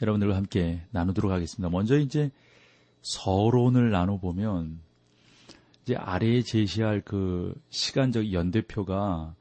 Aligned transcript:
여러분들과 0.00 0.36
함께 0.36 0.82
나누도록 0.90 1.30
하겠습니다. 1.30 1.68
먼저 1.68 1.98
이제 1.98 2.30
서론을 3.02 3.90
나눠보면 3.90 4.80
이제 5.82 5.96
아래에 5.96 6.42
제시할 6.42 7.00
그 7.00 7.54
시간적 7.70 8.32
연대표가 8.32 9.34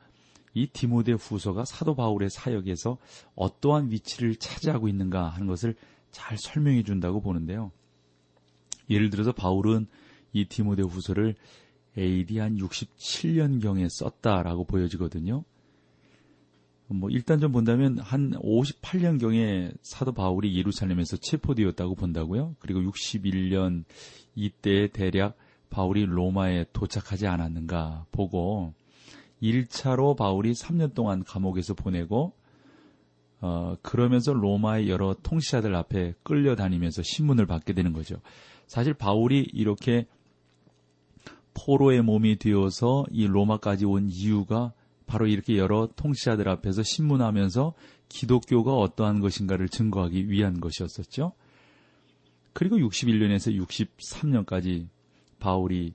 이 0.53 0.67
디모데 0.67 1.11
후서가 1.11 1.65
사도 1.65 1.93
바울의 1.93 2.29
사역에서 2.29 2.97
어떠한 3.35 3.91
위치를 3.91 4.35
차지하고 4.37 4.87
있는가 4.87 5.27
하는 5.27 5.45
것을 5.45 5.75
잘 6.11 6.37
설명해 6.37 6.83
준다고 6.83 7.21
보는데요. 7.21 7.71
예를 8.89 9.09
들어서 9.09 9.31
바울은 9.31 9.87
이 10.33 10.45
디모데 10.45 10.81
후서를 10.81 11.35
AD 11.97 12.39
한 12.39 12.55
67년경에 12.57 13.87
썼다라고 13.89 14.65
보여지거든요. 14.65 15.43
뭐 16.89 17.09
일단 17.09 17.39
좀 17.39 17.51
본다면 17.51 17.97
한 17.99 18.31
58년경에 18.31 19.73
사도 19.81 20.13
바울이 20.13 20.57
예루살렘에서 20.57 21.17
체포되었다고 21.17 21.95
본다고요. 21.95 22.55
그리고 22.59 22.79
61년 22.81 23.83
이때 24.35 24.87
대략 24.87 25.35
바울이 25.69 26.05
로마에 26.05 26.65
도착하지 26.71 27.27
않았는가 27.27 28.05
보고 28.11 28.73
1차로 29.41 30.15
바울이 30.15 30.53
3년 30.53 30.93
동안 30.93 31.23
감옥에서 31.23 31.73
보내고 31.73 32.33
어 33.41 33.75
그러면서 33.81 34.33
로마의 34.33 34.89
여러 34.89 35.13
통치자들 35.21 35.75
앞에 35.75 36.13
끌려다니면서 36.23 37.03
신문을 37.03 37.45
받게 37.45 37.73
되는 37.73 37.91
거죠. 37.91 38.21
사실 38.65 38.93
바울이 38.93 39.47
이렇게 39.53 40.07
포로의 41.53 42.01
몸이 42.01 42.37
되어서 42.37 43.05
이 43.11 43.27
로마까지 43.27 43.85
온 43.85 44.09
이유가 44.09 44.73
바로 45.07 45.25
이렇게 45.25 45.57
여러 45.57 45.87
통치자들 45.95 46.47
앞에서 46.47 46.83
신문하면서 46.83 47.73
기독교가 48.09 48.75
어떠한 48.75 49.21
것인가를 49.21 49.69
증거하기 49.69 50.29
위한 50.29 50.59
것이었었죠. 50.59 51.31
그리고 52.53 52.77
61년에서 52.77 53.57
63년까지 53.65 54.87
바울이 55.39 55.93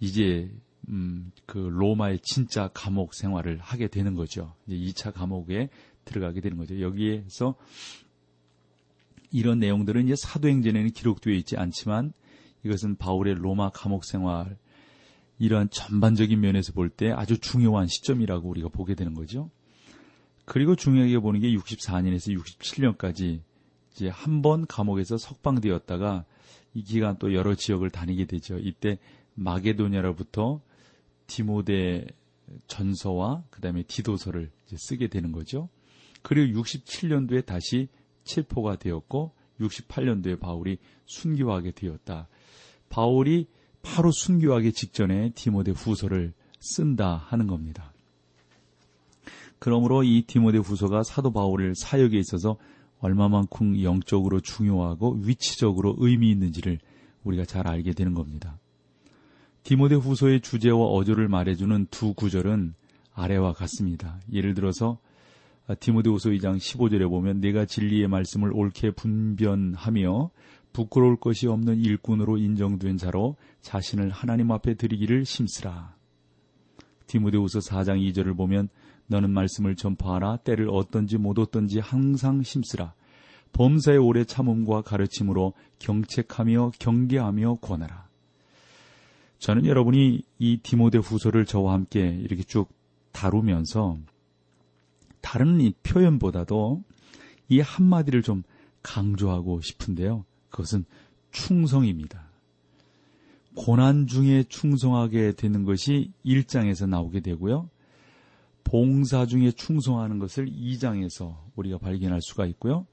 이제 0.00 0.50
음, 0.88 1.32
그 1.46 1.58
로마의 1.58 2.20
진짜 2.22 2.70
감옥 2.72 3.14
생활을 3.14 3.58
하게 3.58 3.88
되는 3.88 4.14
거죠. 4.14 4.54
이제 4.66 4.76
2차 4.76 5.12
감옥에 5.12 5.68
들어가게 6.04 6.40
되는 6.40 6.56
거죠. 6.56 6.80
여기에서 6.80 7.56
이런 9.32 9.58
내용들은 9.58 10.04
이제 10.04 10.14
사도행전에는 10.16 10.90
기록되어 10.92 11.34
있지 11.34 11.56
않지만 11.56 12.12
이것은 12.64 12.96
바울의 12.96 13.34
로마 13.34 13.70
감옥 13.70 14.04
생활 14.04 14.56
이러한 15.38 15.70
전반적인 15.70 16.40
면에서 16.40 16.72
볼 16.72 16.88
때 16.90 17.10
아주 17.10 17.38
중요한 17.38 17.86
시점이라고 17.86 18.48
우리가 18.48 18.68
보게 18.68 18.94
되는 18.94 19.14
거죠. 19.14 19.50
그리고 20.44 20.76
중요하게 20.76 21.18
보는 21.18 21.40
게 21.40 21.52
64년에서 21.54 22.38
67년까지 22.40 23.40
이제 23.92 24.08
한 24.08 24.42
번 24.42 24.66
감옥에서 24.66 25.16
석방되었다가 25.18 26.24
이 26.74 26.82
기간 26.82 27.18
또 27.18 27.34
여러 27.34 27.54
지역을 27.54 27.90
다니게 27.90 28.26
되죠. 28.26 28.58
이때 28.58 28.98
마게도냐로부터 29.34 30.60
디모데 31.26 32.06
전서와 32.68 33.42
그다음에 33.50 33.82
디도서를 33.82 34.50
쓰게 34.76 35.08
되는 35.08 35.32
거죠. 35.32 35.68
그리고 36.22 36.62
67년도에 36.62 37.44
다시 37.44 37.88
체포가 38.24 38.76
되었고 38.76 39.32
68년도에 39.60 40.38
바울이 40.38 40.78
순교하게 41.06 41.72
되었다. 41.72 42.28
바울이 42.88 43.48
바로 43.86 44.10
순교하기 44.10 44.72
직전에 44.72 45.30
디모데 45.34 45.70
후서를 45.70 46.32
쓴다 46.58 47.24
하는 47.28 47.46
겁니다. 47.46 47.92
그러므로 49.58 50.02
이 50.02 50.24
디모데 50.26 50.58
후서가 50.58 51.04
사도 51.04 51.32
바울의 51.32 51.74
사역에 51.76 52.18
있어서 52.18 52.56
얼마만큼 52.98 53.82
영적으로 53.82 54.40
중요하고 54.40 55.20
위치적으로 55.22 55.94
의미 55.98 56.30
있는지를 56.32 56.78
우리가 57.24 57.44
잘 57.44 57.68
알게 57.68 57.92
되는 57.92 58.12
겁니다. 58.12 58.58
디모데 59.62 59.94
후서의 59.94 60.40
주제와 60.40 60.78
어조를 60.78 61.28
말해주는 61.28 61.86
두 61.90 62.12
구절은 62.12 62.74
아래와 63.14 63.52
같습니다. 63.52 64.20
예를 64.32 64.54
들어서 64.54 64.98
디모데 65.80 66.10
후서 66.10 66.30
2장 66.30 66.58
15절에 66.58 67.08
보면 67.08 67.40
내가 67.40 67.64
진리의 67.64 68.08
말씀을 68.08 68.52
옳게 68.52 68.92
분변하며 68.92 70.30
부끄러울 70.76 71.16
것이 71.16 71.46
없는 71.46 71.78
일꾼으로 71.78 72.36
인정된 72.36 72.98
자로 72.98 73.36
자신을 73.62 74.10
하나님 74.10 74.50
앞에 74.50 74.74
드리기를 74.74 75.24
심쓰라. 75.24 75.96
디모데후서 77.06 77.60
4장 77.60 77.98
2절을 77.98 78.36
보면 78.36 78.68
너는 79.06 79.30
말씀을 79.30 79.74
전파하라 79.74 80.36
때를 80.38 80.68
어떤지 80.68 81.16
못 81.16 81.38
어떤지 81.38 81.78
항상 81.78 82.42
심쓰라. 82.42 82.92
범사의 83.54 83.96
오래 83.96 84.24
참음과 84.24 84.82
가르침으로 84.82 85.54
경책하며 85.78 86.72
경계하며 86.78 87.54
권하라. 87.62 88.06
저는 89.38 89.64
여러분이 89.64 90.24
이 90.38 90.56
디모데 90.58 90.98
후서를 90.98 91.46
저와 91.46 91.72
함께 91.72 92.06
이렇게 92.06 92.42
쭉 92.42 92.68
다루면서 93.12 93.98
다른 95.22 95.58
이 95.58 95.72
표현보다도 95.82 96.84
이 97.48 97.60
한마디를 97.60 98.20
좀 98.20 98.42
강조하고 98.82 99.62
싶은데요. 99.62 100.26
그것은 100.56 100.86
충성입니다. 101.32 102.30
고난 103.54 104.06
중에 104.06 104.42
충성하게 104.44 105.32
되는 105.32 105.64
것이 105.64 106.12
1장에서 106.24 106.88
나오게 106.88 107.20
되고요. 107.20 107.68
봉사 108.64 109.26
중에 109.26 109.50
충성하는 109.50 110.18
것을 110.18 110.46
2장에서 110.46 111.36
우리가 111.56 111.78
발견할 111.78 112.22
수가 112.22 112.46
있고요. 112.46 112.86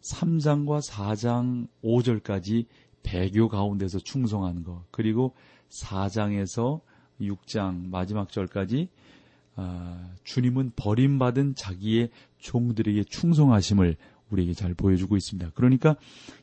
3장과 0.00 0.88
4장 0.88 1.66
5절까지 1.82 2.66
배교 3.02 3.48
가운데서 3.48 3.98
충성하는 3.98 4.62
것, 4.62 4.84
그리고 4.90 5.34
4장에서 5.70 6.80
6장 7.20 7.88
마지막 7.88 8.30
절까지 8.30 8.88
아, 9.56 10.12
주님은 10.22 10.72
버림받은 10.76 11.56
자기의 11.56 12.10
종들에게 12.38 13.02
충성하심을 13.04 13.96
우리에게 14.30 14.54
잘 14.54 14.74
보여주고 14.74 15.16
있습니다. 15.16 15.52
그러니까 15.54 15.96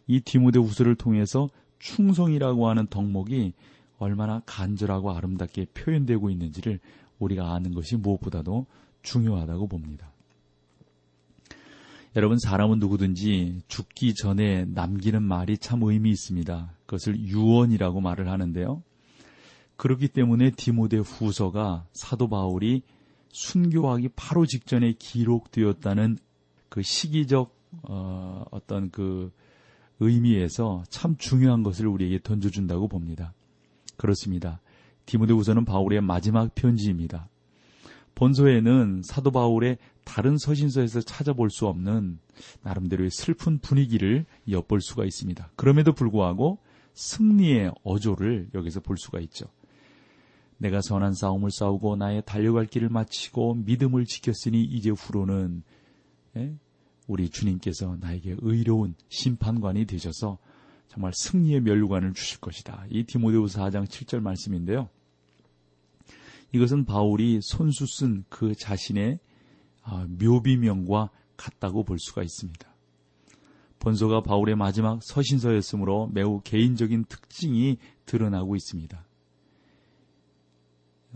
이 0.07 0.19
디모데 0.21 0.59
후서를 0.59 0.95
통해서 0.95 1.49
충성이라고 1.79 2.67
하는 2.67 2.87
덕목이 2.87 3.53
얼마나 3.97 4.41
간절하고 4.45 5.11
아름답게 5.11 5.67
표현되고 5.73 6.29
있는지를 6.29 6.79
우리가 7.19 7.53
아는 7.53 7.73
것이 7.73 7.95
무엇보다도 7.95 8.65
중요하다고 9.01 9.67
봅니다. 9.67 10.11
여러분, 12.15 12.39
사람은 12.39 12.79
누구든지 12.79 13.61
죽기 13.67 14.13
전에 14.15 14.65
남기는 14.65 15.21
말이 15.21 15.57
참 15.57 15.83
의미 15.83 16.11
있습니다. 16.11 16.71
그것을 16.85 17.19
유언이라고 17.19 17.99
말을 17.99 18.29
하는데요. 18.29 18.81
그렇기 19.75 20.07
때문에 20.07 20.51
디모데 20.51 20.97
후서가 20.97 21.85
사도 21.91 22.29
바울이 22.29 22.83
순교하기 23.29 24.09
바로 24.15 24.45
직전에 24.45 24.93
기록되었다는 24.93 26.17
그 26.69 26.81
시기적 26.81 27.54
어, 27.83 28.45
어떤 28.51 28.89
그 28.89 29.31
의미에서 29.99 30.83
참 30.89 31.15
중요한 31.17 31.63
것을 31.63 31.87
우리에게 31.87 32.19
던져준다고 32.23 32.87
봅니다. 32.87 33.33
그렇습니다. 33.97 34.61
디모데후서는 35.05 35.65
바울의 35.65 36.01
마지막 36.01 36.53
편지입니다. 36.55 37.29
본서에는 38.15 39.01
사도 39.03 39.31
바울의 39.31 39.77
다른 40.03 40.37
서신서에서 40.37 41.01
찾아볼 41.01 41.49
수 41.49 41.67
없는 41.67 42.19
나름대로의 42.63 43.09
슬픈 43.11 43.59
분위기를 43.59 44.25
엿볼 44.49 44.81
수가 44.81 45.05
있습니다. 45.05 45.51
그럼에도 45.55 45.93
불구하고 45.93 46.59
승리의 46.93 47.73
어조를 47.83 48.49
여기서 48.53 48.79
볼 48.79 48.97
수가 48.97 49.19
있죠. 49.21 49.47
내가 50.57 50.81
선한 50.81 51.13
싸움을 51.13 51.49
싸우고 51.51 51.97
나의 51.97 52.23
달려갈 52.25 52.65
길을 52.65 52.89
마치고 52.89 53.55
믿음을 53.55 54.05
지켰으니 54.05 54.63
이제 54.63 54.89
후로는 54.89 55.63
예? 56.37 56.55
우리 57.07 57.29
주님께서 57.29 57.97
나에게 57.99 58.35
의로운 58.39 58.95
심판관이 59.09 59.85
되셔서 59.85 60.37
정말 60.87 61.11
승리의 61.13 61.61
멸류관을 61.61 62.13
주실 62.13 62.39
것이다. 62.39 62.85
이 62.89 63.03
디모데후서 63.03 63.61
4장 63.61 63.85
7절 63.85 64.21
말씀인데요. 64.21 64.89
이것은 66.51 66.85
바울이 66.85 67.39
손수 67.41 67.85
쓴 67.85 68.23
그 68.29 68.55
자신의 68.55 69.19
아, 69.83 70.07
묘비명과 70.09 71.09
같다고 71.37 71.83
볼 71.83 71.99
수가 71.99 72.23
있습니다. 72.23 72.67
본서가 73.79 74.23
바울의 74.23 74.55
마지막 74.55 74.99
서신서였으므로 75.03 76.09
매우 76.11 76.41
개인적인 76.43 77.05
특징이 77.05 77.77
드러나고 78.05 78.55
있습니다. 78.55 79.05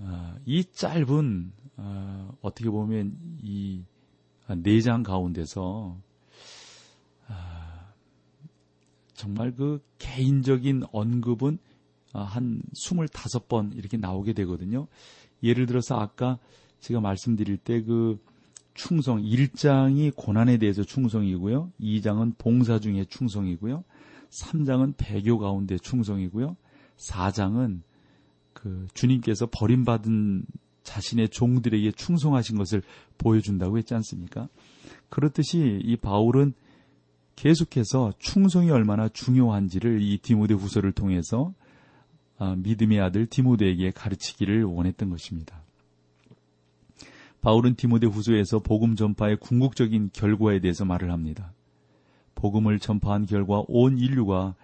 아, 0.02 0.38
이 0.46 0.64
짧은 0.66 1.52
아, 1.78 2.32
어떻게 2.42 2.70
보면 2.70 3.18
이 3.42 3.84
내장 4.56 5.04
가운데서 5.04 5.98
아, 7.28 7.94
정말 9.14 9.54
그 9.54 9.82
개인적인 9.98 10.84
언급은 10.92 11.60
한 12.14 12.62
25번 12.74 13.76
이렇게 13.76 13.98
나오게 13.98 14.34
되거든요. 14.34 14.88
예를 15.44 15.66
들어서 15.66 15.96
아까 16.00 16.40
제가 16.80 17.00
말씀드릴 17.00 17.58
때 17.58 17.82
그 17.82 18.20
충성 18.80 19.22
1장이 19.22 20.14
고난에 20.16 20.58
대해서 20.58 20.84
충성이고요. 20.84 21.74
2장은 21.82 22.38
봉사 22.38 22.80
중에 22.80 23.04
충성이고요. 23.04 23.84
3장은 24.30 24.94
배교 24.98 25.38
가운데 25.38 25.78
충성이고요. 25.78 26.56
4장은 26.96 27.82
그 28.54 28.88
주님께서 28.94 29.48
버림받은 29.52 30.46
자신의 30.90 31.30
종들에게 31.30 31.92
충성하신 31.92 32.58
것을 32.58 32.82
보여준다고 33.20 33.78
했지 33.78 33.94
않습니까? 33.94 34.50
그렇듯이 35.10 35.80
이 35.84 35.96
바울은 35.96 36.54
계속해서 37.36 38.14
충성이 38.18 38.72
얼마나 38.72 39.08
중요한지를 39.08 40.02
이 40.02 40.18
디모데 40.18 40.56
후서를 40.56 40.92
통해서 40.92 41.54
아, 42.40 42.56
믿음의 42.56 43.00
아들 43.00 43.28
디모데에게 43.28 43.92
가르치기를 43.92 44.64
원했던 44.64 45.10
것입니다. 45.10 45.62
바울은 47.42 47.76
디모데 47.76 48.08
후서에서 48.08 48.60
복음 48.60 48.96
전파의 48.96 49.38
궁극적인 49.38 50.10
결과에 50.12 50.60
대해서 50.60 50.86
말을 50.86 51.12
합니다. 51.12 51.54
복음을 52.36 52.80
전파한 52.80 53.26
결과 53.26 53.64
온 53.68 53.98
인류가 53.98 54.56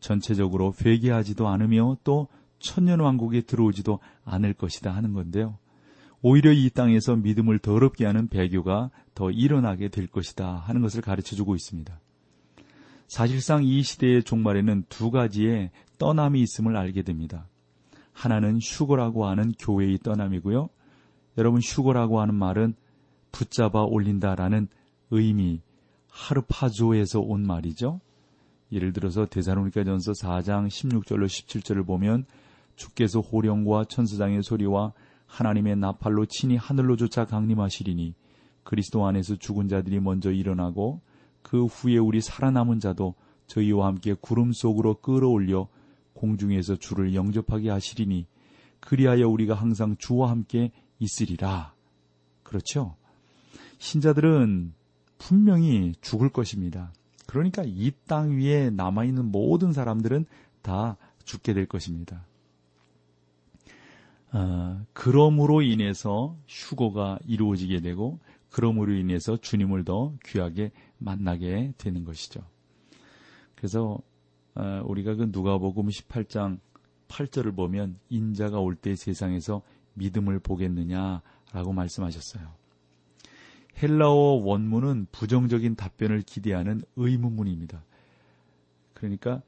전체적으로 0.00 0.72
회개하지도 0.80 1.48
않으며 1.48 1.96
또 2.04 2.28
천년 2.58 3.00
왕국에 3.00 3.42
들어오지도 3.42 3.98
않을 4.24 4.54
것이다 4.54 4.94
하는 4.94 5.12
건데요. 5.12 5.58
오히려 6.26 6.52
이 6.52 6.70
땅에서 6.70 7.16
믿음을 7.16 7.58
더럽게 7.58 8.06
하는 8.06 8.28
배교가 8.28 8.88
더 9.14 9.30
일어나게 9.30 9.88
될 9.88 10.06
것이다 10.06 10.56
하는 10.56 10.80
것을 10.80 11.02
가르쳐 11.02 11.36
주고 11.36 11.54
있습니다. 11.54 12.00
사실상 13.08 13.62
이 13.62 13.82
시대의 13.82 14.22
종말에는 14.22 14.86
두 14.88 15.10
가지의 15.10 15.70
떠남이 15.98 16.40
있음을 16.40 16.78
알게 16.78 17.02
됩니다. 17.02 17.46
하나는 18.14 18.58
휴거라고 18.58 19.26
하는 19.26 19.52
교회의 19.58 19.98
떠남이고요. 19.98 20.70
여러분 21.36 21.60
휴거라고 21.60 22.22
하는 22.22 22.34
말은 22.34 22.74
붙잡아 23.30 23.82
올린다라는 23.82 24.68
의미 25.10 25.60
하르파조에서 26.08 27.20
온 27.20 27.46
말이죠. 27.46 28.00
예를 28.72 28.94
들어서 28.94 29.26
대사로니가전서 29.26 30.12
4장 30.12 30.68
16절로 30.68 31.26
17절을 31.26 31.86
보면 31.86 32.24
주께서 32.76 33.20
호령과 33.20 33.84
천사장의 33.84 34.42
소리와 34.42 34.94
하나님의 35.26 35.76
나팔로 35.76 36.26
친히 36.26 36.56
하늘로 36.56 36.96
쫓아 36.96 37.24
강림하시리니 37.24 38.14
그리스도 38.62 39.06
안에서 39.06 39.36
죽은 39.36 39.68
자들이 39.68 40.00
먼저 40.00 40.30
일어나고 40.30 41.00
그 41.42 41.66
후에 41.66 41.98
우리 41.98 42.20
살아남은 42.20 42.80
자도 42.80 43.14
저희와 43.46 43.86
함께 43.86 44.14
구름 44.18 44.52
속으로 44.52 45.00
끌어올려 45.00 45.68
공중에서 46.14 46.76
주를 46.76 47.14
영접하게 47.14 47.70
하시리니 47.70 48.26
그리하여 48.80 49.28
우리가 49.28 49.54
항상 49.54 49.96
주와 49.98 50.30
함께 50.30 50.72
있으리라. 50.98 51.74
그렇죠? 52.42 52.96
신자들은 53.78 54.72
분명히 55.18 55.94
죽을 56.00 56.28
것입니다. 56.28 56.92
그러니까 57.26 57.62
이 57.66 57.90
땅 58.06 58.38
위에 58.38 58.70
남아있는 58.70 59.30
모든 59.30 59.72
사람들은 59.72 60.26
다 60.62 60.96
죽게 61.24 61.54
될 61.54 61.66
것입니다. 61.66 62.26
어, 64.34 64.84
그럼으로 64.92 65.62
인해서 65.62 66.36
휴고가 66.48 67.20
이루어지게 67.24 67.80
되고 67.80 68.18
그럼으로 68.50 68.92
인해서 68.92 69.36
주님을 69.36 69.84
더 69.84 70.12
귀하게 70.24 70.72
만나게 70.98 71.72
되는 71.78 72.04
것이죠. 72.04 72.42
그래서 73.54 73.98
어, 74.56 74.82
우리가 74.86 75.14
그 75.14 75.28
누가복음 75.30 75.86
18장 75.86 76.58
8절을 77.06 77.54
보면 77.54 78.00
인자가 78.08 78.58
올 78.58 78.74
때 78.74 78.96
세상에서 78.96 79.62
믿음을 79.94 80.40
보겠느냐라고 80.40 81.72
말씀하셨어요. 81.72 82.48
헬라어 83.80 84.40
원문은 84.44 85.06
부정적인 85.12 85.76
답변을 85.76 86.22
기대하는 86.22 86.82
의문문입니다. 86.96 87.84
그러니까 88.94 89.42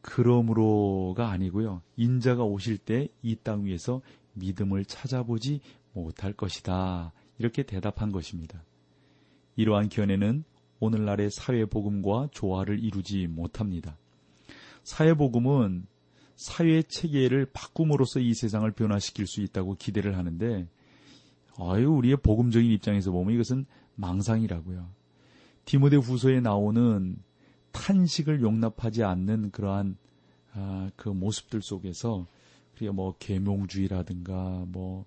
그러므로가 0.00 1.30
아니고요. 1.30 1.82
인자가 1.96 2.42
오실 2.42 2.78
때 2.78 3.08
이 3.22 3.36
땅 3.36 3.64
위에서 3.64 4.00
믿음을 4.34 4.84
찾아보지 4.84 5.60
못할 5.92 6.32
것이다. 6.32 7.12
이렇게 7.38 7.62
대답한 7.62 8.12
것입니다. 8.12 8.62
이러한 9.56 9.88
견해는 9.88 10.44
오늘날의 10.80 11.30
사회복음과 11.30 12.28
조화를 12.32 12.82
이루지 12.82 13.26
못합니다. 13.28 13.96
사회복음은 14.82 15.86
사회 16.36 16.82
체계를 16.82 17.46
바꿈으로써 17.52 18.20
이 18.20 18.34
세상을 18.34 18.68
변화시킬 18.72 19.26
수 19.26 19.40
있다고 19.40 19.76
기대를 19.76 20.18
하는데, 20.18 20.68
아유, 21.58 21.90
우리의 21.90 22.16
복음적인 22.16 22.70
입장에서 22.70 23.12
보면 23.12 23.34
이것은 23.34 23.66
망상이라고요. 23.94 24.90
디모데 25.64 25.96
후서에 25.96 26.40
나오는 26.40 27.16
탄식을 27.72 28.42
용납하지 28.42 29.04
않는 29.04 29.50
그러한 29.50 29.96
아, 30.52 30.90
그 30.96 31.08
모습들 31.08 31.62
속에서 31.62 32.26
그게 32.74 32.90
뭐 32.90 33.14
계몽주의라든가 33.18 34.64
뭐, 34.68 35.04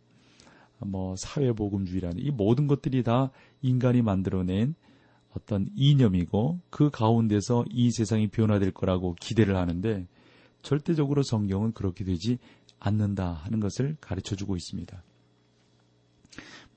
뭐 0.80 1.16
사회복음주의라는 1.18 2.20
이 2.20 2.32
모든 2.32 2.68
것들이 2.68 3.04
다 3.04 3.32
인간이 3.62 4.02
만들어낸 4.02 4.76
어떤 5.36 5.70
이념이고 5.76 6.60
그 6.70 6.90
가운데서 6.90 7.66
이 7.70 7.92
세상이 7.92 8.30
변화될 8.30 8.72
거라고 8.72 9.16
기대를 9.20 9.56
하는데 9.56 10.08
절대적으로 10.64 11.22
성경은 11.24 11.74
그렇게 11.74 12.04
되지 12.04 12.40
않는다 12.80 13.34
하는 13.34 13.60
것을 13.60 13.98
가르쳐 14.02 14.36
주고 14.36 14.56
있습니다. 14.56 15.04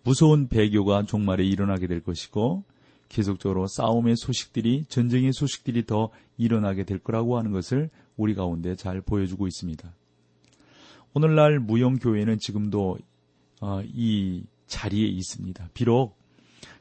무서운 0.02 0.48
배교가 0.48 1.04
종말에 1.04 1.44
일어나게 1.44 1.86
될 1.86 2.02
것이고 2.02 2.64
계속적으로 3.08 3.66
싸움의 3.66 4.16
소식들이 4.16 4.84
전쟁의 4.88 5.32
소식들이 5.32 5.84
더 5.84 6.10
일어나게 6.38 6.84
될 6.84 6.98
거라고 6.98 7.38
하는 7.38 7.50
것을 7.50 7.90
우리 8.16 8.34
가운데 8.34 8.76
잘 8.76 9.00
보여주고 9.00 9.46
있습니다. 9.46 9.92
오늘날 11.12 11.58
무용교회는 11.58 12.38
지금도 12.38 12.98
어, 13.60 13.82
이 13.84 14.44
자리에 14.66 15.06
있습니다. 15.06 15.70
비록 15.74 16.16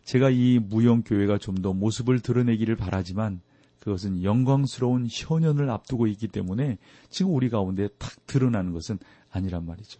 제가 0.03 0.29
이 0.29 0.59
무용교회가 0.59 1.37
좀 1.37 1.55
더 1.61 1.73
모습을 1.73 2.19
드러내기를 2.19 2.75
바라지만 2.75 3.41
그것은 3.79 4.23
영광스러운 4.23 5.07
현현을 5.09 5.69
앞두고 5.69 6.07
있기 6.07 6.27
때문에 6.27 6.77
지금 7.09 7.33
우리 7.33 7.49
가운데 7.49 7.87
탁 7.97 8.25
드러나는 8.27 8.71
것은 8.71 8.99
아니란 9.31 9.65
말이죠. 9.65 9.99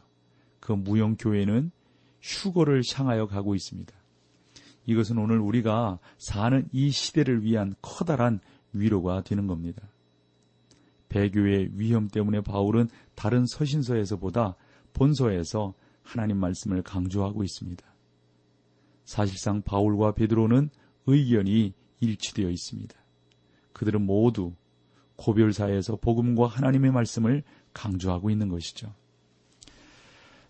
그 0.60 0.74
무용교회는 0.74 1.72
휴거를 2.22 2.84
향하여 2.94 3.28
가고 3.28 3.56
있습니다. 3.56 3.94
이것은 4.86 5.18
오늘 5.18 5.40
우리가 5.40 6.00
사는 6.18 6.68
이 6.72 6.92
시대를 6.92 7.44
위한 7.44 7.76
커다란 7.82 8.40
위로가 8.74 9.22
되는 9.24 9.48
겁니다. 9.48 9.82
배교의 11.10 11.72
위험 11.74 12.08
때문에 12.08 12.42
바울은 12.42 12.88
다른 13.16 13.46
서신서에서보다 13.46 14.56
본서에서 14.94 15.74
하나님 16.04 16.38
말씀을 16.38 16.82
강조하고 16.82 17.44
있습니다. 17.44 17.86
사실상 19.06 19.62
바울과 19.62 20.14
베드로는 20.14 20.70
의견이 21.08 21.74
일치되어 22.00 22.50
있습니다. 22.50 22.96
그들은 23.74 24.06
모두 24.06 24.54
고별사에서 25.16 25.98
복음과 25.98 26.48
하나님의 26.48 26.92
말씀을 26.92 27.44
강조하고 27.74 28.30
있는 28.30 28.50
것이죠. 28.50 28.94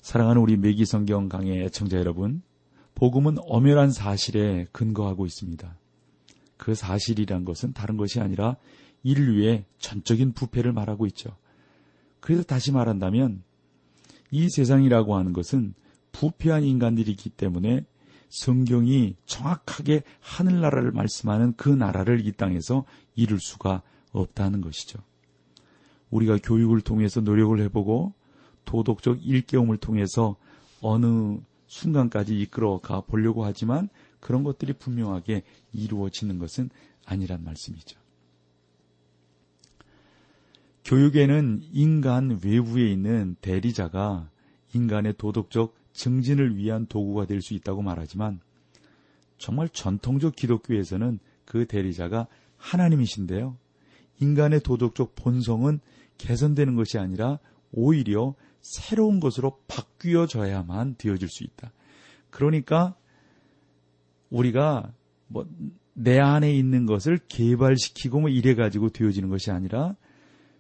사랑하는 0.02 0.42
우리 0.42 0.58
매기성경 0.58 1.30
강의 1.30 1.64
애청자 1.64 1.98
여러분, 1.98 2.42
복음은 2.96 3.38
엄연한 3.40 3.92
사실에 3.92 4.68
근거하고 4.72 5.26
있습니다. 5.26 5.78
그 6.58 6.76
사실이란 6.76 7.46
것은 7.46 7.74
다른 7.74 7.98
것이 7.98 8.20
아니라 8.20 8.58
인류의 9.04 9.66
전적인 9.78 10.34
부패를 10.34 10.74
말하고 10.74 11.06
있죠. 11.08 11.36
그래서 12.20 12.44
다시 12.44 12.72
말한다면 12.72 13.44
이 14.32 14.50
세상이라고 14.50 15.16
하는 15.16 15.34
것은 15.34 15.74
부패한 16.12 16.64
인간들이기 16.64 17.30
때문에 17.30 17.86
성경이 18.30 19.16
정확하게 19.26 20.04
하늘나라를 20.20 20.92
말씀하는 20.92 21.54
그 21.56 21.70
나라를 21.70 22.26
이 22.26 22.32
땅에서 22.32 22.86
이룰 23.16 23.40
수가 23.40 23.82
없다는 24.12 24.62
것이죠. 24.62 25.00
우리가 26.12 26.38
교육을 26.42 26.82
통해서 26.82 27.22
노력을 27.22 27.60
해보고 27.62 28.14
도덕적 28.66 29.26
일깨움을 29.26 29.78
통해서 29.78 30.36
어느 30.82 31.38
순간까지 31.68 32.40
이끌어 32.40 32.80
가 32.80 33.02
보려고 33.02 33.46
하지만 33.46 33.90
그런 34.20 34.44
것들이 34.44 34.74
분명하게 34.74 35.44
이루어지는 35.72 36.40
것은 36.40 36.70
아니란 37.06 37.44
말씀이죠. 37.44 38.00
교육에는 40.86 41.62
인간 41.72 42.40
외부에 42.44 42.92
있는 42.92 43.36
대리자가 43.42 44.30
인간의 44.74 45.16
도덕적 45.18 45.76
증진을 45.94 46.56
위한 46.56 46.86
도구가 46.86 47.26
될 47.26 47.42
수 47.42 47.54
있다고 47.54 47.82
말하지만 47.82 48.40
정말 49.38 49.70
전통적 49.70 50.36
기독교에서는 50.36 51.20
그 51.46 51.66
대리자가 51.66 52.28
하나님이신데요. 52.58 53.58
인간의 54.20 54.62
도덕적 54.62 55.16
본성은 55.16 55.80
개선되는 56.18 56.76
것이 56.76 56.98
아니라 56.98 57.40
오히려 57.72 58.36
새로운 58.62 59.20
것으로 59.20 59.60
바뀌어져야만 59.68 60.96
되어질 60.98 61.30
수 61.30 61.44
있다. 61.44 61.72
그러니까 62.30 62.96
우리가 64.30 64.94
뭐 65.28 65.46
내 66.02 66.18
안에 66.18 66.54
있는 66.54 66.86
것을 66.86 67.20
개발시키고 67.28 68.22
뭐 68.22 68.30
이래 68.30 68.56
가지고 68.56 68.90
되어지는 68.90 69.28
것이 69.28 69.52
아니라 69.52 69.98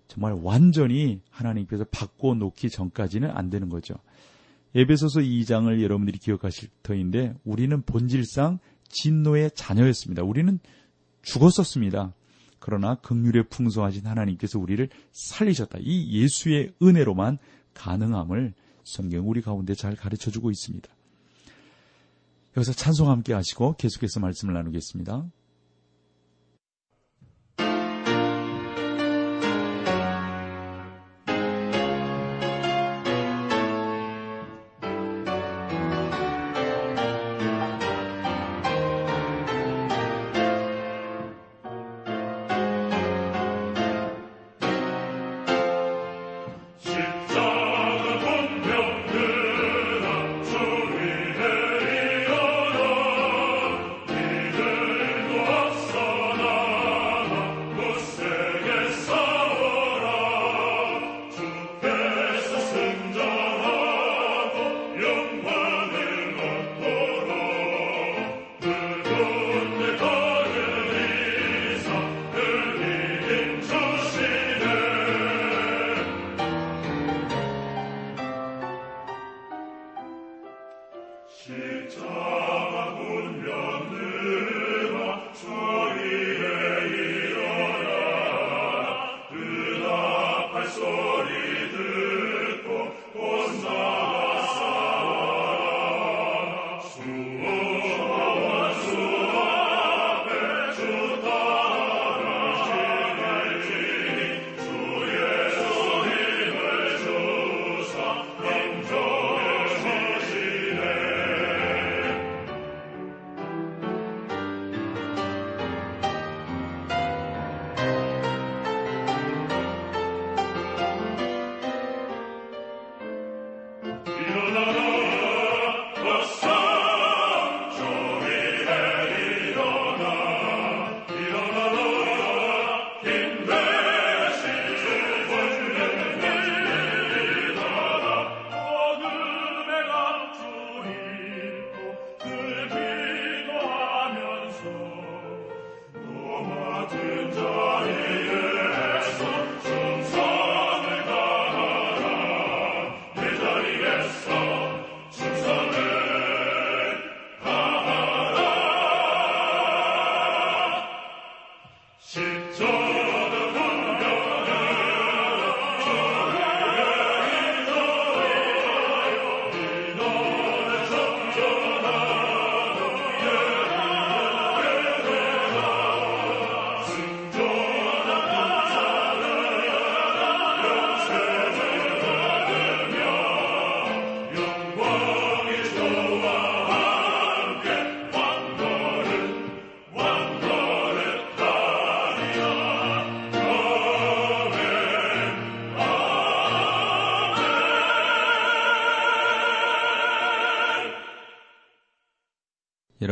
정말 0.09 0.33
완전히 0.41 1.21
하나님께서 1.29 1.85
바꿔 1.85 2.33
놓기 2.33 2.69
전까지는 2.71 3.29
안 3.29 3.49
되는 3.49 3.69
거죠. 3.69 3.93
에베소서 4.75 5.21
2장을 5.21 5.81
여러분들이 5.81 6.17
기억하실 6.17 6.69
터인데 6.83 7.35
우리는 7.45 7.81
본질상 7.83 8.59
진노의 8.89 9.51
자녀였습니다. 9.53 10.23
우리는 10.23 10.59
죽었었습니다. 11.21 12.13
그러나 12.57 12.95
극률에 12.95 13.43
풍성하신 13.43 14.07
하나님께서 14.07 14.59
우리를 14.59 14.89
살리셨다. 15.11 15.77
이 15.81 16.21
예수의 16.21 16.73
은혜로만 16.81 17.37
가능함을 17.75 18.53
성경 18.83 19.29
우리 19.29 19.41
가운데 19.41 19.75
잘 19.75 19.95
가르쳐 19.95 20.31
주고 20.31 20.49
있습니다. 20.49 20.89
여기서 22.57 22.73
찬송 22.73 23.11
함께 23.11 23.33
하시고 23.33 23.75
계속해서 23.77 24.19
말씀을 24.19 24.55
나누겠습니다. 24.55 25.29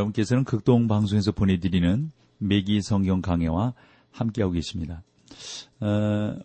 여러분께서는 0.08 0.44
극동 0.44 0.88
방송에서 0.88 1.32
보내드리는 1.32 2.12
매기 2.38 2.82
성경 2.82 3.22
강해와 3.22 3.74
함께하고 4.12 4.54
계십니다. 4.54 5.04
어, 5.80 6.36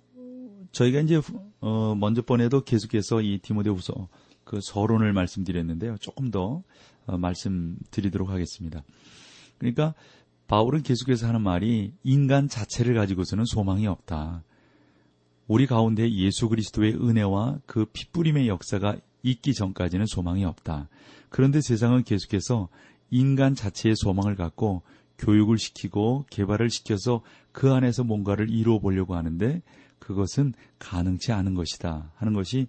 저희가 0.72 1.00
이제 1.00 1.20
어, 1.60 1.94
먼저 1.94 2.22
번에도 2.22 2.62
계속해서 2.62 3.20
이 3.20 3.38
디모데후서 3.38 4.08
그 4.44 4.58
서론을 4.62 5.12
말씀드렸는데요. 5.12 5.96
조금 5.98 6.30
더 6.30 6.62
어, 7.06 7.18
말씀드리도록 7.18 8.30
하겠습니다. 8.30 8.82
그러니까 9.58 9.94
바울은 10.48 10.82
계속해서 10.82 11.26
하는 11.28 11.40
말이 11.40 11.92
인간 12.02 12.48
자체를 12.48 12.94
가지고서는 12.94 13.44
소망이 13.44 13.86
없다. 13.86 14.42
우리 15.46 15.66
가운데 15.66 16.10
예수 16.10 16.48
그리스도의 16.48 16.94
은혜와 16.94 17.60
그 17.66 17.86
핏부림의 17.92 18.48
역사가 18.48 18.96
있기 19.22 19.54
전까지는 19.54 20.06
소망이 20.06 20.44
없다. 20.44 20.88
그런데 21.28 21.60
세상은 21.60 22.02
계속해서 22.02 22.68
인간 23.12 23.54
자체의 23.54 23.94
소망을 23.94 24.34
갖고 24.34 24.82
교육을 25.18 25.58
시키고 25.58 26.24
개발을 26.30 26.70
시켜서 26.70 27.22
그 27.52 27.70
안에서 27.72 28.02
뭔가를 28.02 28.50
이루어 28.50 28.80
보려고 28.80 29.14
하는데 29.14 29.62
그것은 29.98 30.54
가능치 30.78 31.30
않은 31.30 31.54
것이다 31.54 32.10
하는 32.16 32.32
것이 32.32 32.66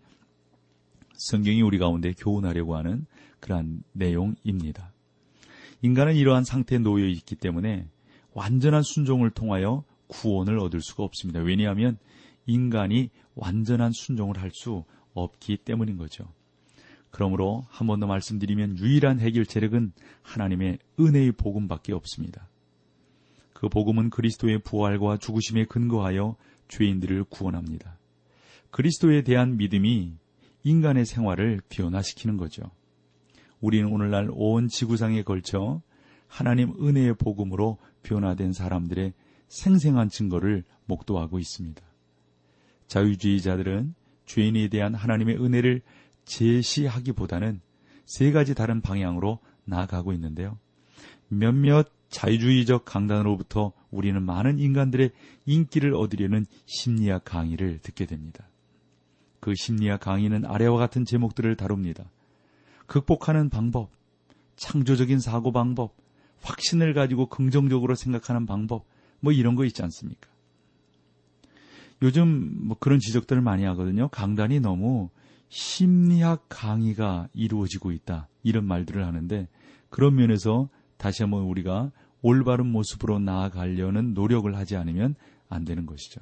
성경이 1.15 1.61
우리 1.61 1.79
가운데 1.79 2.11
교훈하려고 2.11 2.75
하는 2.75 3.05
그러한 3.39 3.83
내용입니다. 3.93 4.91
인간은 5.81 6.15
이러한 6.15 6.43
상태에 6.43 6.77
놓여 6.77 7.07
있기 7.07 7.35
때문에 7.35 7.87
완전한 8.33 8.83
순종을 8.83 9.31
통하여 9.31 9.85
구원을 10.07 10.59
얻을 10.59 10.81
수가 10.81 11.03
없습니다. 11.03 11.39
왜냐하면 11.39 11.97
인간이 12.45 13.09
완전한 13.35 13.91
순종을 13.93 14.37
할 14.39 14.51
수 14.51 14.83
없기 15.13 15.57
때문인 15.57 15.97
거죠. 15.97 16.25
그러므로 17.13 17.63
한 17.69 17.85
번 17.87 17.99
더 17.99 18.07
말씀드리면 18.07 18.79
유일한 18.79 19.19
해결책은 19.19 19.93
하나님의 20.23 20.79
은혜의 20.99 21.33
복음밖에 21.33 21.93
없습니다. 21.93 22.49
그 23.53 23.69
복음은 23.69 24.09
그리스도의 24.09 24.63
부활과 24.63 25.17
죽으심에 25.17 25.65
근거하여 25.65 26.35
죄인들을 26.69 27.25
구원합니다. 27.25 27.99
그리스도에 28.71 29.21
대한 29.21 29.57
믿음이 29.57 30.15
인간의 30.63 31.05
생활을 31.05 31.61
변화시키는 31.69 32.35
거죠. 32.37 32.63
우리는 33.61 33.87
오늘날 33.91 34.29
온 34.31 34.67
지구상에 34.67 35.21
걸쳐 35.21 35.83
하나님 36.27 36.73
은혜의 36.83 37.13
복음으로 37.17 37.77
변화된 38.01 38.53
사람들의 38.53 39.13
생생한 39.49 40.09
증거를 40.09 40.63
목도하고 40.85 41.37
있습니다. 41.37 41.79
자유주의자들은 42.87 43.93
죄인에 44.25 44.67
대한 44.69 44.95
하나님의 44.95 45.37
은혜를 45.37 45.83
제시하기보다는 46.25 47.61
세 48.05 48.31
가지 48.31 48.53
다른 48.53 48.81
방향으로 48.81 49.39
나아가고 49.65 50.13
있는데요. 50.13 50.57
몇몇 51.27 51.89
자유주의적 52.09 52.85
강단으로부터 52.85 53.71
우리는 53.89 54.21
많은 54.21 54.59
인간들의 54.59 55.11
인기를 55.45 55.95
얻으려는 55.95 56.45
심리학 56.65 57.25
강의를 57.25 57.79
듣게 57.79 58.05
됩니다. 58.05 58.47
그 59.39 59.53
심리학 59.55 59.99
강의는 59.99 60.45
아래와 60.45 60.77
같은 60.77 61.05
제목들을 61.05 61.55
다룹니다. 61.55 62.05
극복하는 62.85 63.49
방법, 63.49 63.89
창조적인 64.55 65.19
사고 65.19 65.51
방법, 65.51 65.95
확신을 66.41 66.93
가지고 66.93 67.27
긍정적으로 67.27 67.95
생각하는 67.95 68.45
방법, 68.45 68.85
뭐 69.19 69.31
이런 69.31 69.55
거 69.55 69.65
있지 69.65 69.81
않습니까? 69.81 70.29
요즘 72.01 72.67
뭐 72.67 72.77
그런 72.79 72.99
지적들을 72.99 73.41
많이 73.41 73.63
하거든요. 73.63 74.09
강단이 74.09 74.59
너무 74.59 75.09
심리학 75.53 76.47
강의가 76.49 77.29
이루어지고 77.31 77.91
있다. 77.91 78.27
이런 78.41 78.65
말들을 78.65 79.05
하는데 79.05 79.47
그런 79.91 80.15
면에서 80.15 80.67
다시 80.97 81.21
한번 81.21 81.43
우리가 81.43 81.91
올바른 82.23 82.65
모습으로 82.65 83.19
나아가려는 83.19 84.15
노력을 84.15 84.53
하지 84.55 84.75
않으면 84.75 85.13
안 85.49 85.63
되는 85.63 85.85
것이죠. 85.85 86.21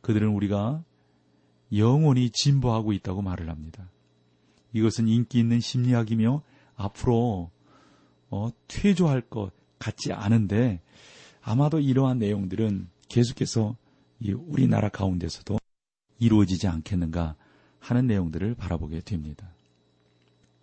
그들은 0.00 0.28
우리가 0.30 0.82
영원히 1.76 2.30
진보하고 2.30 2.92
있다고 2.94 3.22
말을 3.22 3.48
합니다. 3.48 3.88
이것은 4.72 5.06
인기 5.06 5.38
있는 5.38 5.60
심리학이며 5.60 6.42
앞으로 6.74 7.52
어, 8.28 8.48
퇴조할 8.66 9.20
것 9.20 9.52
같지 9.78 10.12
않은데 10.12 10.82
아마도 11.42 11.78
이러한 11.78 12.18
내용들은 12.18 12.88
계속해서 13.08 13.76
우리나라 14.48 14.88
가운데서도 14.88 15.58
이루어지지 16.18 16.66
않겠는가 16.66 17.36
하는 17.84 18.06
내용들을 18.06 18.54
바라보게 18.54 19.00
됩니다. 19.00 19.46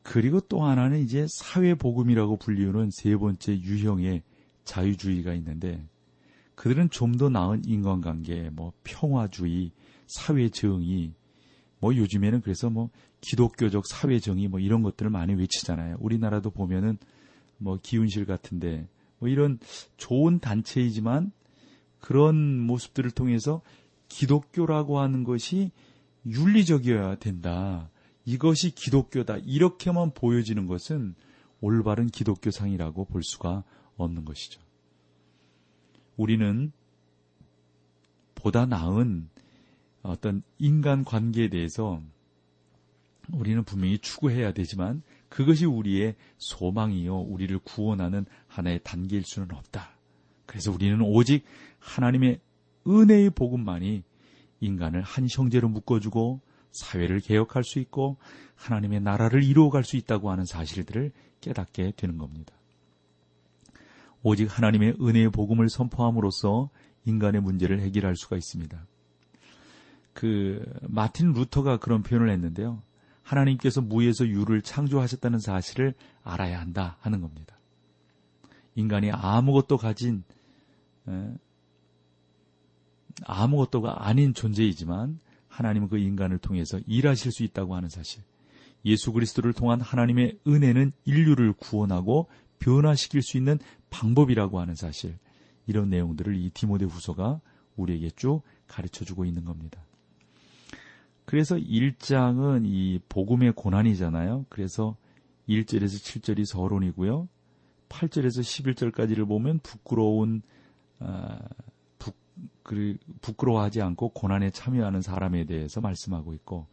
그리고 0.01 0.40
또 0.40 0.63
하나는 0.63 1.00
이제 1.00 1.28
사회복음이라고 1.30 2.38
불리우는 2.38 2.90
세 2.92 3.16
번째 3.16 3.60
유형의 3.60 4.24
자유주의가 4.63 5.36
있는데 5.36 5.86
그들은 6.56 6.90
좀 6.90 7.18
더 7.18 7.30
나은 7.30 7.63
인간관계, 7.66 8.50
뭐 8.54 8.74
평화주의, 8.84 9.72
사회정의, 10.08 11.13
뭐 11.80 11.96
요즘에는 11.96 12.42
그래서 12.42 12.72
뭐 12.72 12.90
기독교적 13.22 13.86
사회정의 13.86 14.48
뭐 14.48 14.60
이런 14.60 14.82
것들을 14.82 15.12
많이 15.12 15.36
외치잖아요. 15.36 15.98
우리나라도 16.00 16.50
보면은 16.50 16.98
뭐 17.60 17.78
기운실 17.82 18.25
같은데 18.25 18.88
뭐 19.20 19.30
이런 19.30 19.60
좋은 19.98 20.40
단체이지만 20.40 21.32
그런 22.00 22.60
모습들을 22.60 23.12
통해서 23.12 23.62
기독교라고 24.08 25.00
하는 25.00 25.24
것이 25.24 25.70
윤리적이어야 26.25 27.16
된다. 27.16 27.90
이것이 28.25 28.72
기독교다. 28.72 29.38
이렇게만 29.38 30.12
보여지는 30.13 30.68
것은 30.68 31.16
올바른 31.60 32.08
기독교상이라고 32.08 33.06
볼 33.06 33.24
수가 33.24 33.63
없는 33.98 34.25
것이죠. 34.25 34.62
우리는 36.17 36.72
보다 38.36 38.65
나은 38.65 39.30
어떤 40.04 40.41
인간 40.58 41.04
관계에 41.04 41.50
대해서 41.50 42.02
우리는 43.32 43.63
분명히 43.63 44.00
추구해야 44.00 44.52
되지만 44.54 45.04
그것이 45.30 45.65
우리의 45.65 46.15
소망이요. 46.38 47.19
우리를 47.22 47.58
구원하는 47.60 48.26
하나의 48.48 48.82
단계일 48.84 49.24
수는 49.24 49.52
없다. 49.52 49.91
그래서 50.45 50.72
우리는 50.72 51.00
오직 51.02 51.45
하나님의 51.80 52.41
은혜의 52.88 53.30
복음만이 53.30 54.04
인간을 54.62 55.02
한 55.02 55.28
형제로 55.30 55.67
묶어주고 55.67 56.39
사회를 56.71 57.19
개혁할 57.19 57.63
수 57.63 57.80
있고 57.80 58.17
하나님의 58.56 59.02
나라를 59.02 59.43
이루어갈 59.43 59.84
수 59.84 59.97
있다고 59.97 60.32
하는 60.32 60.45
사실들을 60.45 61.12
깨닫게 61.41 61.93
되는 61.97 62.17
겁니다. 62.17 62.54
오직 64.24 64.45
하나님의 64.45 64.97
은혜의 65.02 65.32
복음을 65.32 65.67
선포함으로써 65.69 66.69
인간의 67.06 67.41
문제를 67.41 67.82
해결할 67.82 68.15
수가 68.15 68.38
있습니다. 68.38 68.86
그 70.13 70.63
마틴 70.84 71.34
루터가 71.34 71.78
그런 71.78 72.04
표현을 72.04 72.30
했는데요. 72.30 72.82
하나님께서 73.24 73.82
무에서 73.82 74.28
유를 74.28 74.62
창조하셨다는 74.62 75.39
사실을 75.39 75.93
알아야 76.24 76.60
한다 76.60 76.97
하는 77.00 77.21
겁니다. 77.21 77.58
인간이 78.76 79.12
아무것도 79.12 79.78
가진 79.78 80.24
아무것도가 83.25 84.07
아닌 84.07 84.34
존재이지만 84.34 85.19
하나님은 85.47 85.89
그 85.89 85.97
인간을 85.97 86.38
통해서 86.39 86.79
일하실 86.88 87.31
수 87.31 87.43
있다고 87.43 87.75
하는 87.75 87.89
사실. 87.89 88.23
예수 88.86 89.12
그리스도를 89.12 89.53
통한 89.53 89.79
하나님의 89.79 90.39
은혜는 90.47 90.91
인류를 91.05 91.53
구원하고 91.53 92.29
변화시킬 92.60 93.21
수 93.21 93.38
있는 93.38 93.60
방법이라고 93.89 94.60
하는 94.60 94.75
사실. 94.75 95.17
이런 95.67 95.89
내용들을 95.89 96.36
이 96.36 96.49
디모데 96.49 96.86
후서가 96.86 97.41
우리에게 97.75 98.10
쭉 98.15 98.41
가르쳐 98.67 99.05
주고 99.05 99.25
있는 99.25 99.45
겁니다. 99.45 99.84
그래서 101.25 101.55
1장은 101.55 102.63
이 102.65 102.99
복음의 103.07 103.53
고난이잖아요. 103.53 104.47
그래서 104.49 104.97
1절에서 105.47 105.86
7절이 105.86 106.45
서론이고요. 106.45 107.27
8절에서 107.89 108.41
11절까지를 108.41 109.27
보면 109.27 109.60
부끄러운 109.60 110.41
아, 110.99 111.39
부, 111.39 111.70
그, 112.63 112.97
부끄러워하지 113.21 113.82
않고 113.82 114.10
고난에 114.10 114.49
참여하는 114.49 115.01
사람에 115.01 115.45
대해서 115.45 115.82
말씀하고 115.82 116.34
있고 116.34 116.67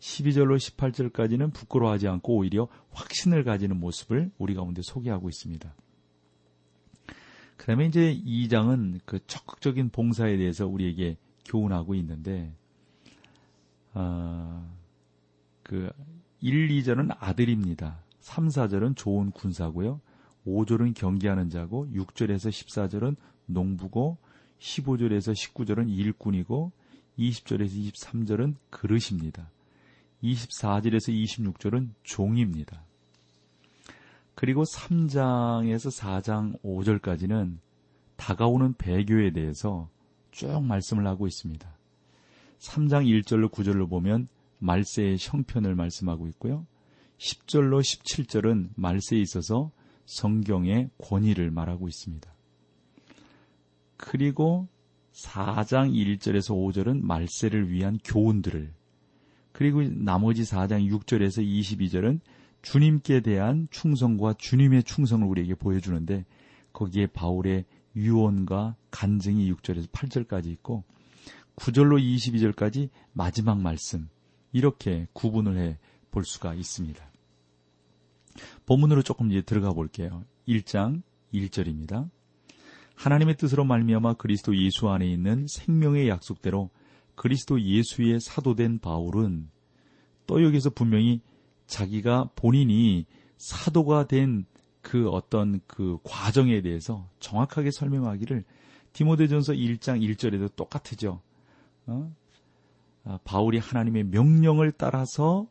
12절로 0.00 0.56
18절까지는 0.56 1.52
부끄러워하지 1.52 2.08
않고 2.08 2.36
오히려 2.36 2.68
확신을 2.92 3.44
가지는 3.44 3.78
모습을 3.78 4.30
우리 4.38 4.54
가운데 4.54 4.82
소개하고 4.82 5.28
있습니다. 5.28 5.74
그 7.56 7.66
다음에 7.66 7.84
이제 7.84 8.18
2장은 8.24 9.00
그 9.04 9.18
적극적인 9.26 9.90
봉사에 9.90 10.38
대해서 10.38 10.66
우리에게 10.66 11.18
교훈하고 11.44 11.94
있는데, 11.96 12.54
아, 13.92 14.66
그 15.62 15.90
1, 16.40 16.68
2절은 16.68 17.14
아들입니다. 17.18 18.02
3, 18.20 18.48
4절은 18.48 18.96
좋은 18.96 19.30
군사고요. 19.30 20.00
5절은 20.46 20.94
경기하는 20.94 21.50
자고 21.50 21.86
6절에서 21.92 22.48
14절은 22.48 23.16
농부고 23.44 24.16
15절에서 24.60 25.34
19절은 25.34 25.90
일꾼이고 25.90 26.72
20절에서 27.18 27.92
23절은 27.92 28.54
그릇입니다. 28.70 29.50
24절에서 30.22 31.12
26절은 31.12 31.90
종입니다. 32.02 32.84
그리고 34.34 34.62
3장에서 34.64 35.98
4장 35.98 36.60
5절까지는 36.62 37.58
다가오는 38.16 38.74
배교에 38.74 39.32
대해서 39.32 39.88
쭉 40.30 40.62
말씀을 40.62 41.06
하고 41.06 41.26
있습니다. 41.26 41.68
3장 42.58 43.06
1절로 43.06 43.50
9절로 43.50 43.88
보면 43.88 44.28
말세의 44.58 45.16
형편을 45.18 45.74
말씀하고 45.74 46.28
있고요. 46.28 46.66
10절로 47.18 47.80
17절은 47.80 48.70
말세에 48.76 49.18
있어서 49.20 49.70
성경의 50.06 50.90
권위를 50.98 51.50
말하고 51.50 51.88
있습니다. 51.88 52.32
그리고 54.00 54.68
4장 55.12 55.92
1절에서 55.92 56.54
5절은 56.54 57.02
말세를 57.02 57.70
위한 57.70 57.98
교훈들을 58.04 58.72
그리고 59.52 59.82
나머지 59.82 60.42
4장 60.42 60.88
6절에서 60.90 61.44
22절은 61.44 62.20
주님께 62.62 63.20
대한 63.20 63.68
충성과 63.70 64.34
주님의 64.38 64.84
충성을 64.84 65.26
우리에게 65.26 65.54
보여주는데 65.54 66.24
거기에 66.72 67.06
바울의 67.08 67.64
유언과 67.96 68.76
간증이 68.90 69.52
6절에서 69.52 69.90
8절까지 69.90 70.46
있고 70.46 70.84
9절로 71.56 72.00
22절까지 72.00 72.90
마지막 73.12 73.60
말씀 73.60 74.08
이렇게 74.52 75.06
구분을 75.12 75.58
해 75.58 75.78
볼 76.10 76.24
수가 76.24 76.54
있습니다. 76.54 77.10
본문으로 78.66 79.02
조금 79.02 79.30
이제 79.30 79.42
들어가 79.42 79.72
볼게요. 79.72 80.24
1장 80.46 81.02
1절입니다. 81.32 82.10
하나님의 83.02 83.36
뜻으로 83.36 83.64
말미암아 83.64 84.14
그리스도 84.14 84.56
예수 84.56 84.88
안에 84.88 85.06
있는 85.06 85.46
생명의 85.48 86.08
약속대로 86.08 86.70
그리스도 87.14 87.60
예수의 87.60 88.20
사도된 88.20 88.80
바울은 88.80 89.48
또 90.26 90.42
여기서 90.42 90.70
분명히 90.70 91.20
자기가 91.66 92.30
본인이 92.34 93.06
사도가 93.38 94.06
된 94.06 94.44
그 94.82 95.08
어떤 95.10 95.60
그 95.66 95.98
과정에 96.02 96.62
대해서 96.62 97.08
정확하게 97.18 97.70
설명하기를 97.70 98.44
디모데전서 98.92 99.52
1장 99.52 100.00
1절에도 100.00 100.54
똑같으죠. 100.56 101.20
어? 101.86 102.14
아, 103.04 103.18
바울이 103.24 103.58
하나님의 103.58 104.04
명령을 104.04 104.72
따라서 104.72 105.46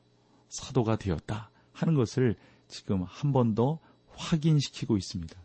사도가 0.50 0.98
되었다 0.98 1.52
하는 1.72 1.94
것을 1.94 2.36
지금 2.68 3.04
한 3.04 3.32
번 3.32 3.56
더 3.56 3.80
확인시키고 4.16 4.98
있습니다. 4.98 5.40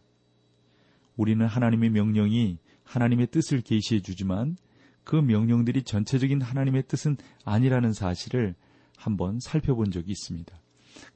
우리는 1.17 1.45
하나님의 1.47 1.91
명령이 1.91 2.59
하나님의 2.83 3.29
뜻을 3.29 3.61
계시해 3.61 4.01
주지만 4.03 4.57
그 5.05 5.17
명령들이 5.17 5.83
전체적인 5.83 6.41
하나님의 6.41 6.85
뜻은 6.89 7.17
아니라는 7.45 7.93
사실을 7.93 8.55
한번 8.97 9.39
살펴본 9.41 9.91
적이 9.91 10.13
있습니다. 10.13 10.61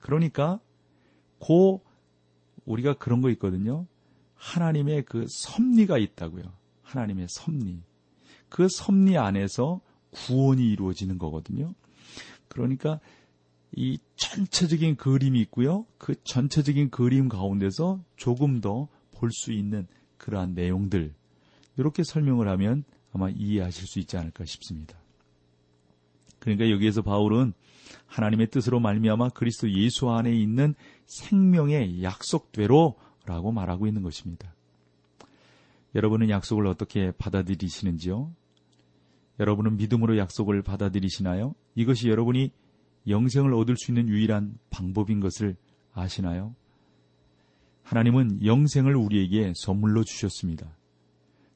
그러니까 0.00 0.60
고 1.38 1.82
우리가 2.64 2.94
그런 2.94 3.22
거 3.22 3.30
있거든요. 3.30 3.86
하나님의 4.34 5.04
그 5.04 5.24
섭리가 5.28 5.98
있다고요. 5.98 6.44
하나님의 6.82 7.26
섭리. 7.28 7.82
그 8.48 8.68
섭리 8.68 9.16
안에서 9.16 9.80
구원이 10.10 10.70
이루어지는 10.70 11.18
거거든요. 11.18 11.74
그러니까 12.48 13.00
이 13.72 13.98
전체적인 14.16 14.96
그림이 14.96 15.40
있고요. 15.42 15.86
그 15.98 16.14
전체적인 16.24 16.90
그림 16.90 17.28
가운데서 17.28 18.02
조금 18.16 18.60
더 18.60 18.88
볼 19.18 19.30
수 19.30 19.52
있는 19.52 19.86
그러한 20.16 20.54
내용들. 20.54 21.14
이렇게 21.76 22.02
설명을 22.02 22.48
하면 22.48 22.84
아마 23.12 23.30
이해하실 23.30 23.86
수 23.86 23.98
있지 23.98 24.16
않을까 24.16 24.44
싶습니다. 24.44 24.98
그러니까 26.38 26.70
여기에서 26.70 27.02
바울은 27.02 27.52
하나님의 28.06 28.48
뜻으로 28.48 28.80
말미암아 28.80 29.30
그리스도 29.30 29.70
예수 29.72 30.10
안에 30.10 30.32
있는 30.32 30.74
생명의 31.06 32.02
약속대로라고 32.02 33.52
말하고 33.52 33.86
있는 33.86 34.02
것입니다. 34.02 34.54
여러분은 35.94 36.28
약속을 36.30 36.66
어떻게 36.66 37.12
받아들이시는지요? 37.12 38.30
여러분은 39.40 39.76
믿음으로 39.76 40.18
약속을 40.18 40.62
받아들이시나요? 40.62 41.54
이것이 41.74 42.08
여러분이 42.08 42.50
영생을 43.08 43.54
얻을 43.54 43.76
수 43.76 43.90
있는 43.90 44.08
유일한 44.08 44.58
방법인 44.70 45.20
것을 45.20 45.56
아시나요? 45.92 46.54
하나님은 47.88 48.44
영생을 48.44 48.94
우리에게 48.96 49.54
선물로 49.56 50.04
주셨습니다. 50.04 50.76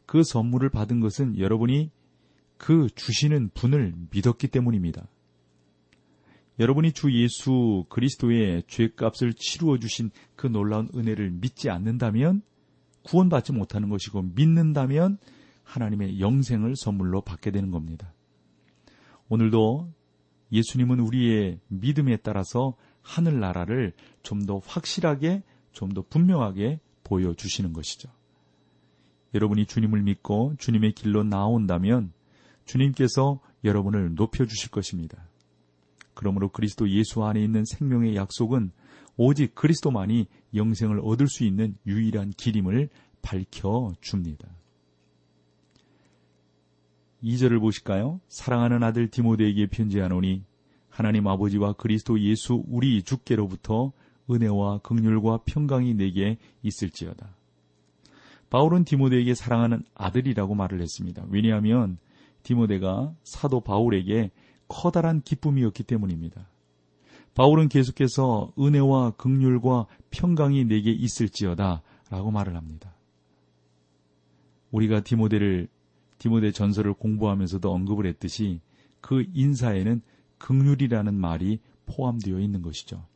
그 0.06 0.22
선물을 0.22 0.70
받은 0.70 1.00
것은 1.00 1.38
여러분이 1.38 1.90
그 2.56 2.86
주시는 2.94 3.50
분을 3.52 3.92
믿었기 4.10 4.48
때문입니다. 4.48 5.06
여러분이 6.58 6.92
주 6.92 7.12
예수 7.12 7.84
그리스도의 7.90 8.62
죄값을 8.66 9.34
치루어 9.34 9.78
주신 9.78 10.10
그 10.34 10.46
놀라운 10.46 10.88
은혜를 10.94 11.32
믿지 11.32 11.68
않는다면 11.68 12.40
구원받지 13.02 13.52
못하는 13.52 13.90
것이고 13.90 14.22
믿는다면 14.34 15.18
하나님의 15.64 16.18
영생을 16.20 16.76
선물로 16.76 17.20
받게 17.22 17.50
되는 17.50 17.70
겁니다. 17.70 18.14
오늘도 19.28 19.92
예수님은 20.50 20.98
우리의 21.00 21.60
믿음에 21.68 22.16
따라서 22.16 22.74
하늘나라를 23.02 23.92
좀 24.22 24.46
더 24.46 24.60
확실하게, 24.64 25.42
좀 25.72 25.90
더 25.90 26.02
분명하게 26.02 26.80
보여주시는 27.04 27.72
것이죠. 27.72 28.08
여러분이 29.34 29.66
주님을 29.66 30.02
믿고 30.02 30.54
주님의 30.58 30.92
길로 30.92 31.24
나온다면 31.24 32.12
주님께서 32.64 33.40
여러분을 33.64 34.14
높여주실 34.14 34.70
것입니다. 34.70 35.28
그러므로 36.14 36.50
그리스도 36.50 36.88
예수 36.90 37.24
안에 37.24 37.42
있는 37.42 37.64
생명의 37.64 38.14
약속은 38.16 38.70
오직 39.16 39.54
그리스도만이 39.54 40.26
영생을 40.54 41.00
얻을 41.02 41.28
수 41.28 41.44
있는 41.44 41.76
유일한 41.86 42.30
길임을 42.30 42.88
밝혀 43.22 43.94
줍니다. 44.00 44.48
2절을 47.22 47.60
보실까요? 47.60 48.20
사랑하는 48.28 48.82
아들 48.82 49.08
디모데에게 49.08 49.66
편지하노니 49.66 50.44
하나님 50.88 51.26
아버지와 51.26 51.74
그리스도 51.74 52.20
예수 52.20 52.64
우리 52.66 53.02
주께로부터 53.02 53.92
은혜와 54.30 54.78
극률과 54.78 55.40
평강이 55.44 55.94
내게 55.94 56.38
있을지어다. 56.62 57.36
바울은 58.50 58.84
디모데에게 58.84 59.34
사랑하는 59.34 59.82
아들이라고 59.94 60.54
말을 60.54 60.80
했습니다. 60.80 61.24
왜냐하면 61.30 61.98
디모데가 62.42 63.14
사도 63.24 63.60
바울에게 63.60 64.30
커다란 64.68 65.22
기쁨이었기 65.22 65.84
때문입니다. 65.84 66.48
바울은 67.34 67.68
계속해서 67.68 68.52
은혜와 68.58 69.12
극률과 69.12 69.86
평강이 70.10 70.66
내게 70.66 70.92
있을지어다 70.92 71.82
라고 72.10 72.30
말을 72.30 72.56
합니다. 72.56 72.94
우리가 74.70 75.00
디모데를 75.02 75.68
디모데 76.18 76.52
전설을 76.52 76.94
공부하면서도 76.94 77.72
언급을 77.72 78.06
했듯이 78.06 78.60
그 79.00 79.24
인사에는 79.34 80.02
극률이라는 80.38 81.14
말이 81.14 81.58
포함되어 81.86 82.38
있는 82.38 82.62
것이죠. 82.62 83.06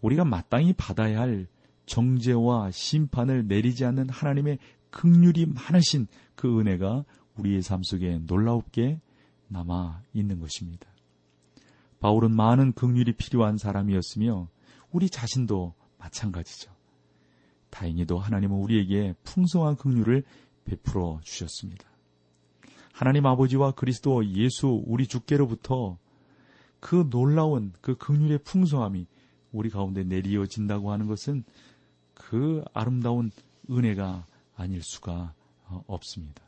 우리가 0.00 0.24
마땅히 0.24 0.72
받아야 0.72 1.20
할 1.20 1.46
정죄와 1.86 2.70
심판을 2.70 3.46
내리지 3.46 3.84
않는 3.84 4.08
하나님의 4.08 4.58
극률이 4.90 5.46
많으신 5.46 6.06
그 6.34 6.60
은혜가 6.60 7.04
우리의 7.36 7.62
삶 7.62 7.82
속에 7.82 8.20
놀라웁게 8.26 9.00
남아 9.48 10.02
있는 10.12 10.38
것입니다. 10.38 10.86
바울은 12.00 12.34
많은 12.34 12.72
극률이 12.72 13.12
필요한 13.12 13.58
사람이었으며 13.58 14.48
우리 14.90 15.08
자신도 15.08 15.74
마찬가지죠. 15.98 16.72
다행히도 17.70 18.18
하나님은 18.18 18.56
우리에게 18.56 19.14
풍성한 19.24 19.76
극률을 19.76 20.24
베풀어 20.64 21.20
주셨습니다. 21.22 21.84
하나님 22.92 23.26
아버지와 23.26 23.72
그리스도 23.72 24.24
예수 24.26 24.82
우리 24.86 25.06
주께로부터 25.06 25.98
그 26.80 27.08
놀라운 27.08 27.72
그 27.80 27.96
극률의 27.96 28.40
풍성함이 28.44 29.06
우리 29.52 29.70
가운데 29.70 30.02
내리어진다고 30.02 30.90
하는 30.90 31.06
것은 31.06 31.44
그 32.14 32.64
아름다운 32.72 33.30
은혜가 33.70 34.26
아닐 34.56 34.82
수가 34.82 35.34
없습니다. 35.86 36.42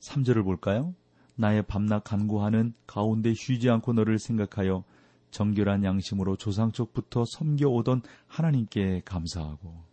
3절을 0.00 0.44
볼까요? 0.44 0.94
나의 1.36 1.62
밤낮 1.62 2.00
간구하는 2.04 2.74
가운데 2.86 3.32
쉬지 3.34 3.70
않고 3.70 3.94
너를 3.94 4.18
생각하여 4.18 4.84
정결한 5.30 5.84
양심으로 5.84 6.36
조상쪽부터 6.36 7.24
섬겨오던 7.26 8.02
하나님께 8.26 9.02
감사하고 9.04 9.90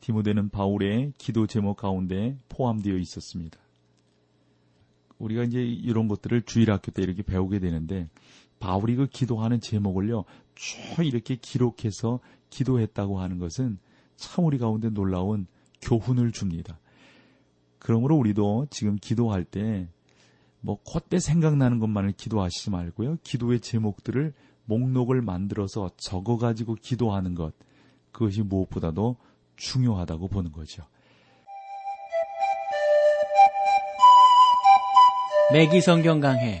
디모데는 0.00 0.48
바울의 0.48 1.12
기도 1.18 1.46
제목 1.46 1.76
가운데 1.76 2.38
포함되어 2.48 2.96
있었습니다. 2.96 3.58
우리가 5.18 5.44
이제 5.44 5.62
이런 5.62 6.08
것들을 6.08 6.42
주일학교 6.42 6.90
때 6.90 7.02
이렇게 7.02 7.22
배우게 7.22 7.58
되는데 7.58 8.08
바울이 8.60 8.94
그 8.94 9.06
기도하는 9.06 9.60
제목을요 9.60 10.24
쭉 10.54 11.04
이렇게 11.04 11.34
기록해서 11.34 12.20
기도했다고 12.50 13.18
하는 13.18 13.38
것은 13.38 13.78
참 14.16 14.44
우리 14.44 14.58
가운데 14.58 14.90
놀라운 14.90 15.46
교훈을 15.80 16.30
줍니다. 16.30 16.78
그러므로 17.78 18.16
우리도 18.16 18.66
지금 18.70 18.96
기도할 18.96 19.44
때, 19.44 19.88
뭐, 20.60 20.78
그때 20.84 21.18
생각나는 21.18 21.78
것만을 21.78 22.12
기도하시지 22.12 22.70
말고요. 22.70 23.16
기도의 23.22 23.60
제목들을 23.60 24.34
목록을 24.66 25.22
만들어서 25.22 25.90
적어가지고 25.96 26.74
기도하는 26.74 27.34
것. 27.34 27.54
그것이 28.12 28.42
무엇보다도 28.42 29.16
중요하다고 29.56 30.28
보는 30.28 30.52
거죠. 30.52 30.84
매기 35.52 35.80
성경 35.80 36.20
강해. 36.20 36.60